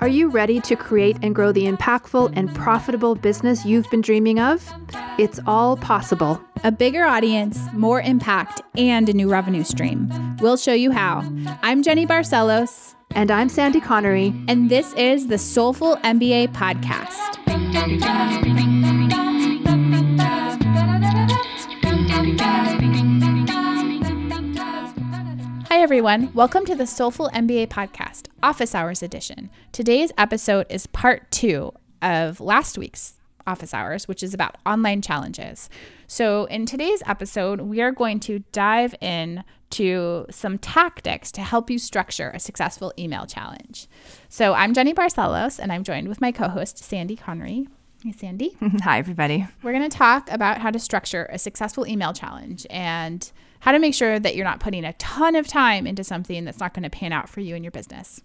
[0.00, 4.40] Are you ready to create and grow the impactful and profitable business you've been dreaming
[4.40, 4.68] of?
[5.16, 6.42] It's all possible.
[6.64, 10.10] A bigger audience, more impact, and a new revenue stream.
[10.40, 11.22] We'll show you how.
[11.62, 12.96] I'm Jenny Barcelos.
[13.14, 14.34] And I'm Sandy Connery.
[14.48, 18.71] And this is the Soulful MBA Podcast.
[26.02, 26.34] Everyone.
[26.34, 29.50] Welcome to the Soulful MBA Podcast, Office Hours Edition.
[29.70, 35.70] Today's episode is part two of last week's Office Hours, which is about online challenges.
[36.08, 41.70] So, in today's episode, we are going to dive in to some tactics to help
[41.70, 43.86] you structure a successful email challenge.
[44.28, 47.68] So, I'm Jenny Barcelos, and I'm joined with my co host, Sandy Connery.
[48.02, 48.56] Hey, Sandy.
[48.82, 49.46] Hi, everybody.
[49.62, 53.30] We're going to talk about how to structure a successful email challenge and
[53.62, 56.58] how to make sure that you're not putting a ton of time into something that's
[56.58, 58.20] not going to pan out for you and your business.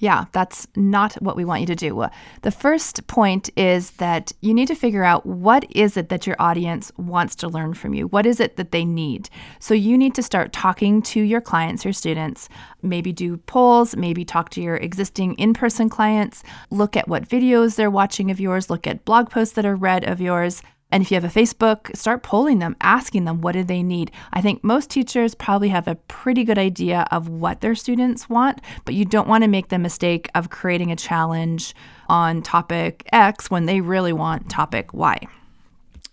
[0.00, 1.98] Yeah, that's not what we want you to do.
[1.98, 2.10] Uh,
[2.42, 6.36] the first point is that you need to figure out what is it that your
[6.38, 8.06] audience wants to learn from you?
[8.06, 9.30] What is it that they need?
[9.60, 12.50] So you need to start talking to your clients, your students,
[12.82, 17.90] maybe do polls, maybe talk to your existing in-person clients, look at what videos they're
[17.90, 20.62] watching of yours, look at blog posts that are read of yours.
[20.90, 24.10] And if you have a Facebook, start polling them, asking them what do they need.
[24.32, 28.60] I think most teachers probably have a pretty good idea of what their students want,
[28.84, 31.74] but you don't want to make the mistake of creating a challenge
[32.08, 35.26] on topic X when they really want topic Y.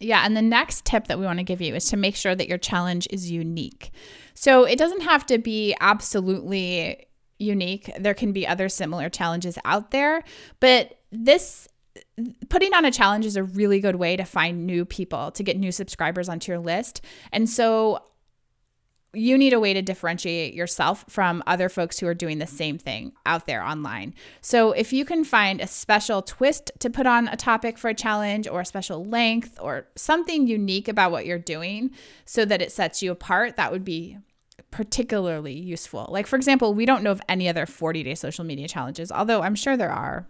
[0.00, 2.34] Yeah, and the next tip that we want to give you is to make sure
[2.34, 3.92] that your challenge is unique.
[4.34, 7.06] So it doesn't have to be absolutely
[7.38, 7.90] unique.
[7.98, 10.24] There can be other similar challenges out there,
[10.60, 11.68] but this
[12.48, 15.56] putting on a challenge is a really good way to find new people, to get
[15.56, 17.00] new subscribers onto your list.
[17.32, 18.02] And so
[19.14, 22.78] you need a way to differentiate yourself from other folks who are doing the same
[22.78, 24.14] thing out there online.
[24.40, 27.94] So, if you can find a special twist to put on a topic for a
[27.94, 31.90] challenge, or a special length, or something unique about what you're doing
[32.24, 34.18] so that it sets you apart, that would be
[34.70, 36.08] particularly useful.
[36.10, 39.42] Like, for example, we don't know of any other 40 day social media challenges, although
[39.42, 40.26] I'm sure there are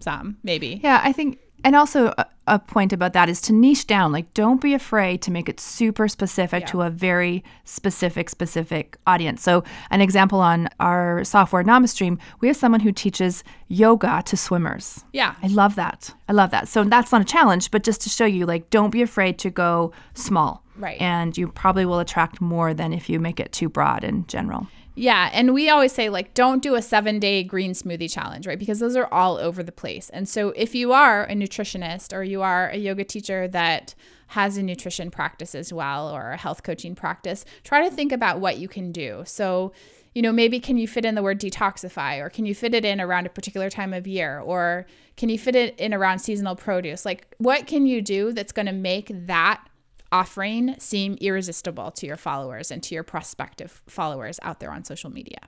[0.00, 0.80] some, maybe.
[0.82, 4.12] Yeah, I think, and also a, a, point about that is to niche down.
[4.12, 6.66] Like, don't be afraid to make it super specific yeah.
[6.68, 9.42] to a very specific, specific audience.
[9.42, 15.04] So, an example on our software NamaStream, we have someone who teaches yoga to swimmers.
[15.12, 15.34] Yeah.
[15.42, 16.14] I love that.
[16.28, 16.68] I love that.
[16.68, 19.50] So, that's not a challenge, but just to show you, like, don't be afraid to
[19.50, 20.64] go small.
[20.76, 21.00] Right.
[21.00, 24.66] And you probably will attract more than if you make it too broad in general.
[25.00, 28.58] Yeah, and we always say like don't do a 7-day green smoothie challenge, right?
[28.58, 30.10] Because those are all over the place.
[30.10, 33.94] And so if you are a nutritionist or you are a yoga teacher that
[34.28, 38.40] has a nutrition practice as well or a health coaching practice, try to think about
[38.40, 39.22] what you can do.
[39.24, 39.72] So
[40.12, 42.84] you know, maybe can you fit in the word detoxify or can you fit it
[42.84, 44.86] in around a particular time of year or
[45.16, 47.06] can you fit it in around seasonal produce?
[47.06, 49.64] Like, what can you do that's going to make that
[50.12, 55.10] offering seem irresistible to your followers and to your prospective followers out there on social
[55.10, 55.38] media.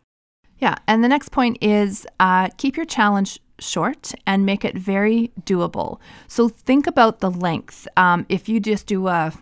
[0.59, 0.77] Yeah.
[0.87, 5.99] And the next point is uh, keep your challenge short and make it very doable.
[6.29, 7.89] So think about the length.
[7.97, 9.33] Um, if you just do a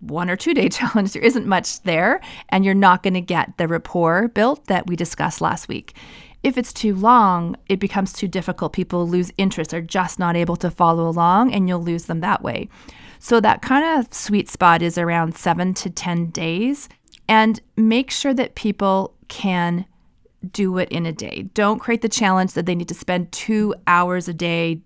[0.00, 3.56] one or two day challenge, there isn't much there, and you're not going to get
[3.56, 5.94] the rapport built that we discussed last week.
[6.42, 8.74] If it's too long, it becomes too difficult.
[8.74, 12.42] People lose interest, are just not able to follow along, and you'll lose them that
[12.42, 12.68] way.
[13.24, 16.90] So that kind of sweet spot is around seven to 10 days.
[17.26, 19.86] And make sure that people can
[20.52, 21.48] do it in a day.
[21.54, 24.82] Don't create the challenge that they need to spend two hours a day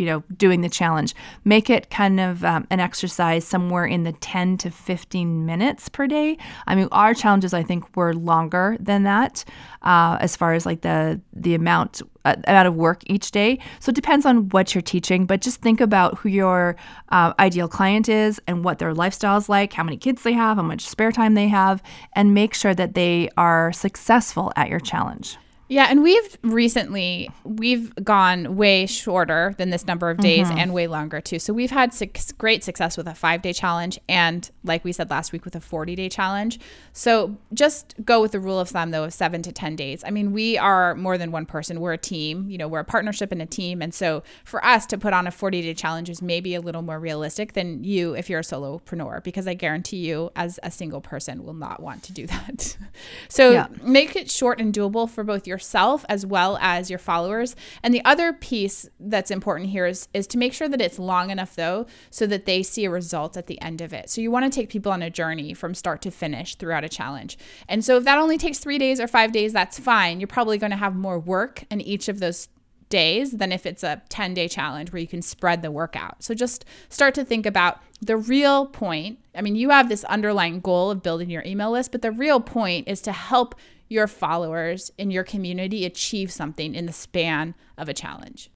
[0.00, 1.14] you know doing the challenge.
[1.44, 6.06] Make it kind of um, an exercise somewhere in the 10 to 15 minutes per
[6.06, 6.38] day.
[6.66, 9.44] I mean our challenges i think were longer than that
[9.82, 13.58] uh, as far as like the the amount uh, amount of work each day.
[13.78, 16.76] So it depends on what you're teaching but just think about who your
[17.10, 20.56] uh, ideal client is and what their lifestyle is like how many kids they have
[20.56, 21.82] how much spare time they have
[22.14, 25.36] and make sure that they are successful at your challenge
[25.70, 30.58] yeah, and we've recently we've gone way shorter than this number of days mm-hmm.
[30.58, 31.38] and way longer too.
[31.38, 35.30] So we've had six, great success with a 5-day challenge and like we said last
[35.30, 36.58] week with a 40-day challenge.
[36.92, 40.02] So just go with the rule of thumb though of 7 to 10 days.
[40.04, 41.80] I mean, we are more than one person.
[41.80, 43.80] We're a team, you know, we're a partnership and a team.
[43.80, 46.98] And so for us to put on a 40-day challenge is maybe a little more
[46.98, 51.44] realistic than you if you're a solopreneur because I guarantee you as a single person
[51.44, 52.76] will not want to do that.
[53.28, 53.68] so yeah.
[53.84, 57.54] make it short and doable for both your yourself as well as your followers.
[57.82, 61.30] And the other piece that's important here is, is to make sure that it's long
[61.30, 64.08] enough though, so that they see a result at the end of it.
[64.08, 66.88] So you want to take people on a journey from start to finish throughout a
[66.88, 67.36] challenge.
[67.68, 70.18] And so if that only takes three days or five days, that's fine.
[70.18, 72.48] You're probably going to have more work in each of those
[72.90, 76.22] days than if it's a 10 day challenge where you can spread the workout.
[76.22, 79.18] So just start to think about the real point.
[79.34, 82.40] I mean, you have this underlying goal of building your email list, but the real
[82.40, 83.54] point is to help
[83.88, 88.50] your followers in your community achieve something in the span of a challenge.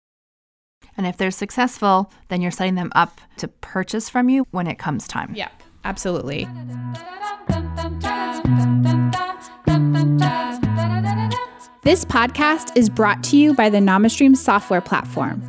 [0.96, 4.78] And if they're successful, then you're setting them up to purchase from you when it
[4.78, 5.32] comes time.
[5.34, 5.48] Yeah,
[5.84, 6.48] absolutely.
[11.84, 15.42] This podcast is brought to you by the NamaStream software platform.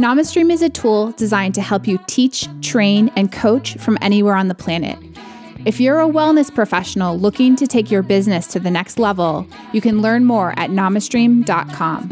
[0.00, 4.48] NamaStream is a tool designed to help you teach, train, and coach from anywhere on
[4.48, 4.98] the planet.
[5.64, 9.80] If you're a wellness professional looking to take your business to the next level, you
[9.80, 12.10] can learn more at namastream.com.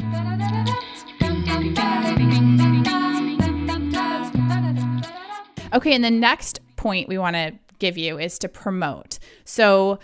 [5.72, 9.18] Okay, and the next point we want to give you is to promote.
[9.44, 9.98] So,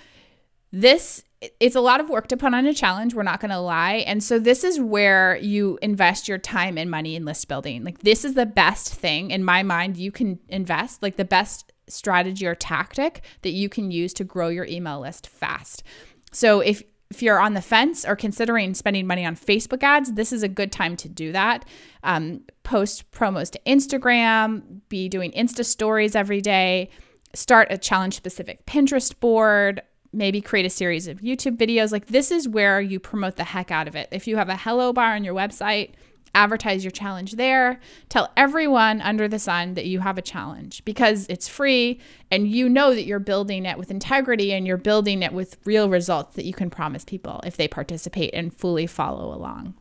[0.73, 1.23] this
[1.59, 4.05] it's a lot of work to put on a challenge we're not going to lie.
[4.07, 7.83] And so this is where you invest your time and money in list building.
[7.83, 11.73] Like this is the best thing in my mind you can invest like the best
[11.89, 15.83] strategy or tactic that you can use to grow your email list fast.
[16.31, 20.33] So if if you're on the fence or considering spending money on Facebook ads, this
[20.33, 21.65] is a good time to do that.
[22.05, 26.89] Um, post promos to Instagram, be doing Insta stories every day,
[27.35, 31.93] start a challenge specific Pinterest board, maybe create a series of YouTube videos.
[31.93, 34.09] Like this is where you promote the heck out of it.
[34.11, 35.93] If you have a hello bar on your website,
[36.35, 37.81] advertise your challenge there.
[38.09, 42.69] Tell everyone under the sun that you have a challenge because it's free and you
[42.69, 46.45] know that you're building it with integrity and you're building it with real results that
[46.45, 49.75] you can promise people if they participate and fully follow along.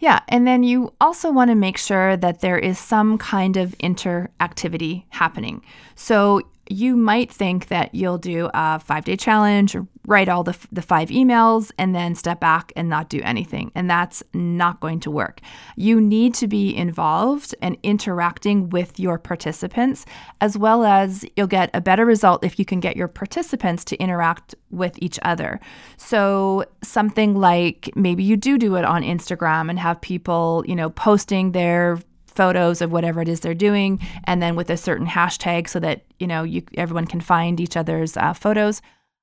[0.00, 3.76] Yeah, and then you also want to make sure that there is some kind of
[3.78, 5.62] interactivity happening.
[5.96, 9.76] So you might think that you'll do a five day challenge,
[10.06, 13.70] write all the, the five emails, and then step back and not do anything.
[13.74, 15.40] And that's not going to work.
[15.76, 20.06] You need to be involved and interacting with your participants,
[20.40, 23.96] as well as you'll get a better result if you can get your participants to
[23.96, 25.60] interact with each other.
[25.96, 30.90] So, something like maybe you do do it on Instagram and have people, you know,
[30.90, 31.98] posting their
[32.38, 36.04] photos of whatever it is they're doing, and then with a certain hashtag so that
[36.20, 38.80] you know you everyone can find each other's uh, photos.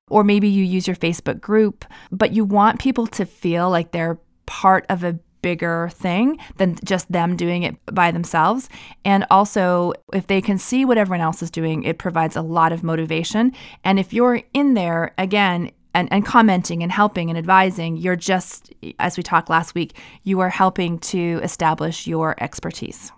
[0.08, 4.20] Or maybe you use your Facebook group, but you want people to feel like they're
[4.46, 8.68] part of a bigger thing than just them doing it by themselves.
[9.04, 12.72] And also, if they can see what everyone else is doing, it provides a lot
[12.72, 13.52] of motivation.
[13.84, 18.72] And if you're in there, again, and, and commenting and helping and advising, you're just,
[19.00, 23.10] as we talked last week, you are helping to establish your expertise.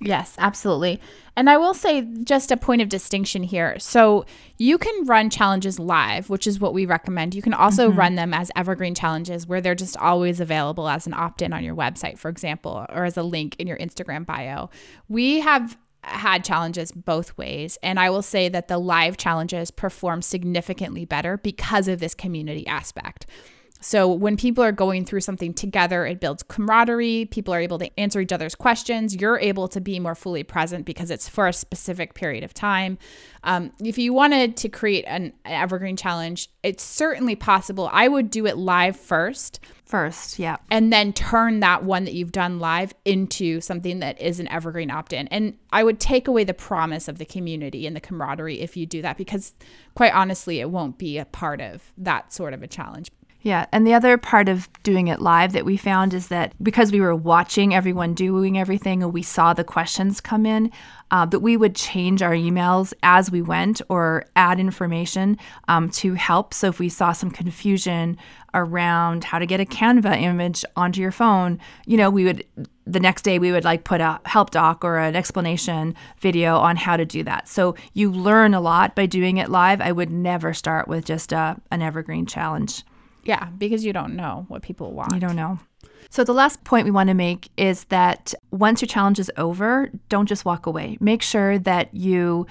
[0.00, 1.00] Yes, absolutely.
[1.36, 3.78] And I will say just a point of distinction here.
[3.80, 4.24] So
[4.58, 7.34] you can run challenges live, which is what we recommend.
[7.34, 7.98] You can also mm-hmm.
[7.98, 11.64] run them as evergreen challenges where they're just always available as an opt in on
[11.64, 14.70] your website, for example, or as a link in your Instagram bio.
[15.08, 17.78] We have had challenges both ways.
[17.82, 22.66] And I will say that the live challenges perform significantly better because of this community
[22.66, 23.26] aspect.
[23.80, 27.24] So when people are going through something together, it builds camaraderie.
[27.26, 29.16] People are able to answer each other's questions.
[29.16, 32.98] You're able to be more fully present because it's for a specific period of time.
[33.42, 37.88] Um, if you wanted to create an evergreen challenge, it's certainly possible.
[37.90, 39.60] I would do it live first.
[39.86, 40.58] First, yeah.
[40.70, 44.90] And then turn that one that you've done live into something that is an evergreen
[44.90, 45.26] opt in.
[45.28, 48.86] And I would take away the promise of the community and the camaraderie if you
[48.86, 49.54] do that, because
[49.94, 53.10] quite honestly, it won't be a part of that sort of a challenge.
[53.42, 56.92] Yeah, and the other part of doing it live that we found is that because
[56.92, 60.70] we were watching everyone doing everything and we saw the questions come in,
[61.10, 66.14] uh, that we would change our emails as we went or add information um, to
[66.14, 66.52] help.
[66.52, 68.18] So if we saw some confusion
[68.52, 72.44] around how to get a Canva image onto your phone, you know, we would
[72.86, 76.76] the next day we would like put a help doc or an explanation video on
[76.76, 77.48] how to do that.
[77.48, 79.80] So you learn a lot by doing it live.
[79.80, 82.82] I would never start with just a, an evergreen challenge.
[83.24, 85.14] Yeah, because you don't know what people want.
[85.14, 85.58] You don't know.
[86.12, 89.90] So, the last point we want to make is that once your challenge is over,
[90.08, 90.96] don't just walk away.
[91.00, 92.48] Make sure that you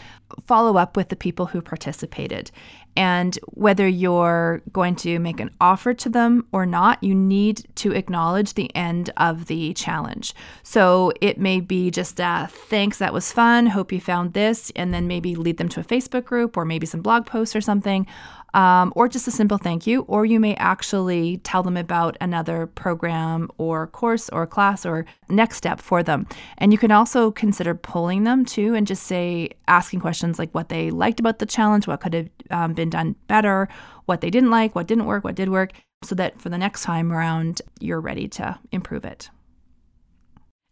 [0.48, 2.52] follow up with the people who participated.
[2.96, 7.94] And whether you're going to make an offer to them or not, you need to
[7.94, 10.34] acknowledge the end of the challenge.
[10.64, 14.94] So it may be just a thanks, that was fun, hope you found this, and
[14.94, 18.06] then maybe lead them to a Facebook group or maybe some blog posts or something.
[18.54, 22.68] Um, or just a simple thank you, or you may actually tell them about another
[22.68, 26.28] program or course or class or next step for them.
[26.58, 30.70] And you can also consider pulling them too and just say, asking questions like what
[30.70, 33.68] they liked about the challenge, what could have um, been done better,
[34.06, 35.72] what they didn't like, what didn't work, what did work,
[36.04, 39.30] so that for the next time around, you're ready to improve it.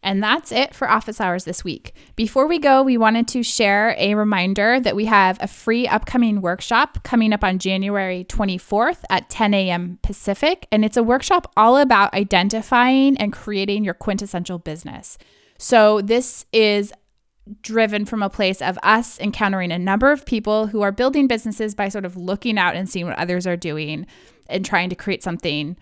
[0.04, 1.94] And that's it for office hours this week.
[2.16, 6.40] Before we go, we wanted to share a reminder that we have a free upcoming
[6.40, 10.00] workshop coming up on January 24th at 10 a.m.
[10.04, 10.68] Pacific.
[10.72, 15.18] And it's a workshop all about identifying and creating your quintessential business.
[15.58, 16.94] So, this is
[17.62, 21.74] driven from a place of us encountering a number of people who are building businesses
[21.74, 24.06] by sort of looking out and seeing what others are doing
[24.50, 25.78] and trying to create something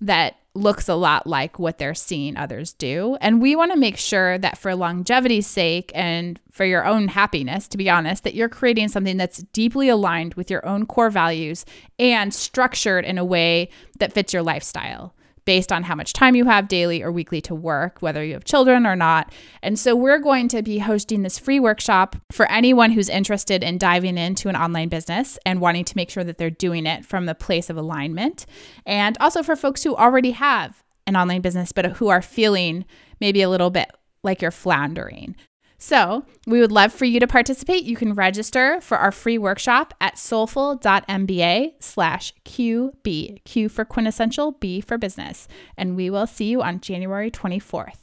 [0.00, 3.16] that looks a lot like what they're seeing others do.
[3.20, 7.68] And we want to make sure that for longevity's sake and for your own happiness,
[7.68, 11.64] to be honest, that you're creating something that's deeply aligned with your own core values
[11.98, 15.14] and structured in a way that fits your lifestyle
[15.50, 18.44] based on how much time you have daily or weekly to work, whether you have
[18.44, 19.32] children or not.
[19.64, 23.76] And so we're going to be hosting this free workshop for anyone who's interested in
[23.76, 27.26] diving into an online business and wanting to make sure that they're doing it from
[27.26, 28.46] the place of alignment.
[28.86, 32.84] And also for folks who already have an online business, but who are feeling
[33.20, 33.90] maybe a little bit
[34.22, 35.34] like you're floundering.
[35.82, 37.84] So, we would love for you to participate.
[37.84, 43.44] You can register for our free workshop at soulful.mba slash QB.
[43.44, 45.48] Q for quintessential, B for business.
[45.78, 47.96] And we will see you on January 24th.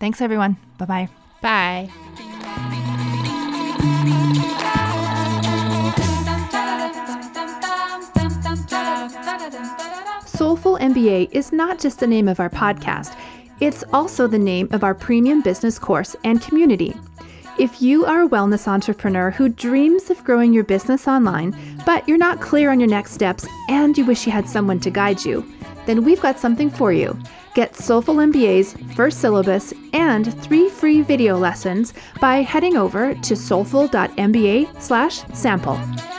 [0.00, 0.56] Thanks, everyone.
[0.78, 1.08] Bye-bye.
[1.42, 1.90] Bye.
[10.24, 13.14] Soulful MBA is not just the name of our podcast.
[13.60, 16.96] It's also the name of our premium business course and community.
[17.58, 22.16] If you are a wellness entrepreneur who dreams of growing your business online, but you're
[22.16, 25.44] not clear on your next steps and you wish you had someone to guide you,
[25.84, 27.18] then we've got something for you.
[27.54, 36.17] Get Soulful MBA's first syllabus and three free video lessons by heading over to soulful.mba/sample.